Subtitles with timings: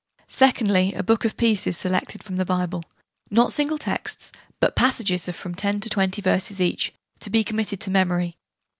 [0.27, 2.81] Secondly, a book of pieces selected from the Bible
[3.29, 7.79] not single texts, but passages of from 10 to 20 verses each to be committed
[7.81, 8.35] to memory.